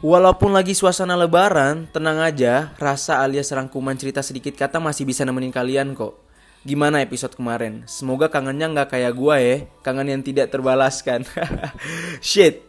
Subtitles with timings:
[0.00, 5.52] Walaupun lagi suasana lebaran, tenang aja, rasa alias rangkuman cerita sedikit kata masih bisa nemenin
[5.52, 6.16] kalian kok.
[6.64, 7.84] Gimana episode kemarin?
[7.84, 11.28] Semoga kangennya nggak kayak gua ya, kangen yang tidak terbalaskan.
[12.24, 12.64] Shit.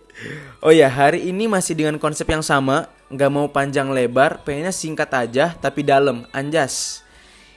[0.60, 5.08] Oh ya, hari ini masih dengan konsep yang sama, nggak mau panjang lebar, pengennya singkat
[5.16, 7.00] aja tapi dalam, anjas.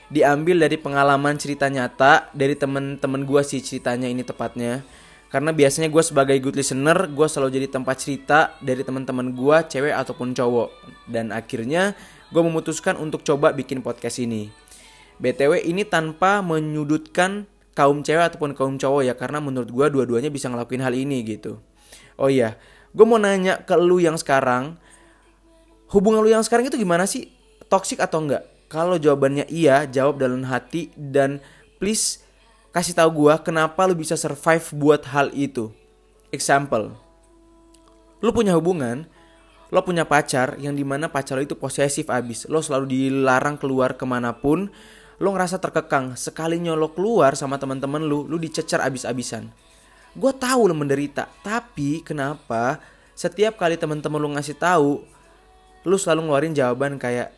[0.07, 4.87] Diambil dari pengalaman cerita nyata dari temen-temen gua sih ceritanya ini tepatnya.
[5.35, 9.91] Karena biasanya gue sebagai good listener, gue selalu jadi tempat cerita dari teman-teman gue, cewek
[9.91, 10.71] ataupun cowok.
[11.11, 11.91] Dan akhirnya
[12.31, 14.47] gue memutuskan untuk coba bikin podcast ini.
[15.19, 20.47] BTW ini tanpa menyudutkan kaum cewek ataupun kaum cowok ya, karena menurut gue dua-duanya bisa
[20.47, 21.59] ngelakuin hal ini gitu.
[22.15, 22.55] Oh iya,
[22.95, 24.79] gue mau nanya ke lu yang sekarang,
[25.91, 27.27] hubungan lu yang sekarang itu gimana sih?
[27.67, 28.47] Toxic atau enggak?
[28.71, 31.43] Kalau jawabannya iya, jawab dalam hati dan
[31.75, 32.23] please
[32.75, 35.71] kasih tahu gua kenapa lu bisa survive buat hal itu.
[36.35, 36.91] Example.
[38.19, 39.07] Lu punya hubungan,
[39.71, 42.51] lo punya pacar yang di mana pacar lo itu posesif abis.
[42.51, 44.67] Lo selalu dilarang keluar ke mana pun.
[45.23, 46.19] Lo ngerasa terkekang.
[46.19, 49.47] Sekalinya lo keluar sama teman-teman lu, lu dicecer abis-abisan.
[50.11, 52.83] Gue tahu lo menderita, tapi kenapa
[53.15, 54.99] setiap kali teman-teman lu ngasih tahu,
[55.87, 57.31] lu selalu ngeluarin jawaban kayak,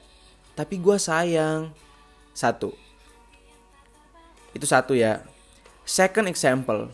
[0.57, 1.69] tapi gue sayang.
[2.33, 2.73] Satu,
[4.51, 5.23] itu satu ya.
[5.87, 6.91] Second example,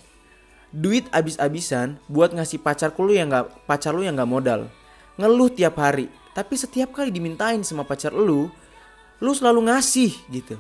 [0.74, 4.62] duit abis-abisan buat ngasih pacar lu yang nggak pacar lu yang nggak modal.
[5.18, 8.50] Ngeluh tiap hari, tapi setiap kali dimintain sama pacar lu,
[9.22, 10.58] lu selalu ngasih gitu.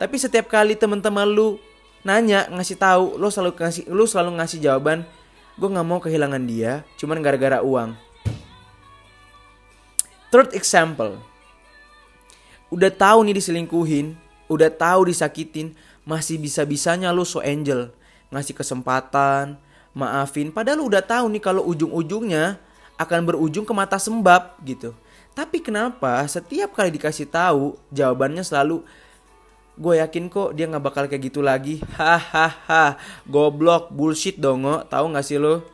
[0.00, 1.60] Tapi setiap kali teman-teman lu
[2.02, 5.04] nanya ngasih tahu, lu selalu ngasih lu selalu ngasih jawaban,
[5.60, 7.92] gue nggak mau kehilangan dia, cuman gara-gara uang.
[10.32, 11.20] Third example,
[12.72, 14.16] udah tahu nih diselingkuhin,
[14.48, 17.90] udah tahu disakitin, masih bisa-bisanya lu so angel.
[18.32, 19.60] Ngasih kesempatan
[19.92, 20.48] maafin.
[20.50, 22.58] Padahal lu udah tahu nih kalau ujung-ujungnya
[22.96, 24.96] akan berujung ke mata sembab gitu.
[25.32, 28.84] Tapi kenapa setiap kali dikasih tahu jawabannya selalu
[29.72, 31.80] gue yakin kok dia nggak bakal kayak gitu lagi.
[31.96, 35.64] Hahaha goblok bullshit dongo tahu nggak sih lo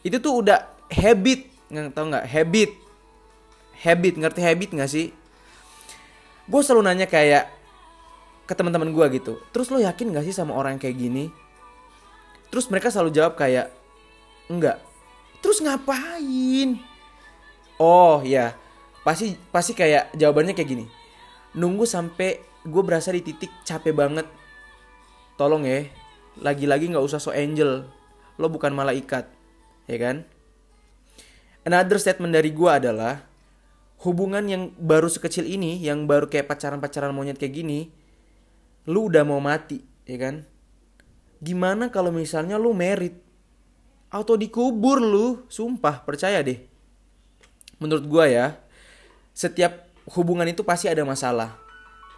[0.00, 2.26] itu tuh udah habit nggak tahu nggak?
[2.28, 2.70] Habit.
[3.78, 5.06] Habit ngerti habit nggak sih?
[6.48, 7.52] Gue selalu nanya kayak
[8.48, 9.36] ke teman-teman gue gitu.
[9.52, 11.28] Terus lo yakin gak sih sama orang yang kayak gini?
[12.48, 13.68] Terus mereka selalu jawab kayak
[14.48, 14.80] enggak.
[15.44, 16.80] Terus ngapain?
[17.76, 18.56] Oh ya
[19.04, 20.86] pasti pasti kayak jawabannya kayak gini.
[21.52, 24.24] Nunggu sampai gue berasa di titik capek banget.
[25.36, 25.84] Tolong ya
[26.40, 27.84] lagi-lagi nggak usah so angel.
[28.40, 29.28] Lo bukan malaikat.
[29.84, 30.24] Ya kan?
[31.68, 33.28] Another statement dari gue adalah
[34.00, 37.90] hubungan yang baru sekecil ini yang baru kayak pacaran-pacaran monyet kayak gini
[38.88, 40.48] lu udah mau mati, ya kan?
[41.44, 43.20] Gimana kalau misalnya lu merit?
[44.08, 46.64] Atau dikubur lu, sumpah, percaya deh.
[47.76, 48.56] Menurut gua ya,
[49.36, 51.60] setiap hubungan itu pasti ada masalah.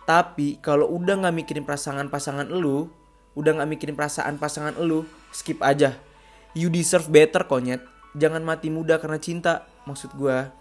[0.07, 2.87] Tapi kalau udah gak mikirin pasangan-pasangan lu,
[3.35, 5.03] udah gak mikirin perasaan pasangan lu,
[5.35, 5.99] skip aja.
[6.55, 7.83] You deserve better konyet.
[8.15, 10.55] Jangan mati muda karena cinta, maksud gua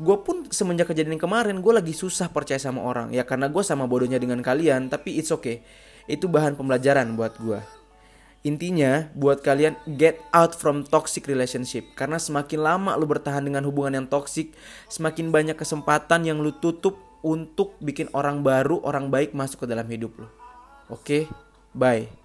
[0.00, 3.12] gue pun semenjak kejadian kemarin gue lagi susah percaya sama orang.
[3.12, 5.60] Ya karena gue sama bodohnya dengan kalian tapi it's okay.
[6.08, 7.60] Itu bahan pembelajaran buat gue
[8.40, 11.84] intinya buat kalian get out from toxic relationship.
[11.92, 14.56] Karena semakin lama lu bertahan dengan hubungan yang toxic
[14.88, 19.84] semakin banyak kesempatan yang lu tutup untuk bikin orang baru orang baik masuk ke dalam
[19.92, 20.28] hidup lu.
[20.88, 21.28] Oke?
[21.28, 21.50] Okay?
[21.70, 22.19] bye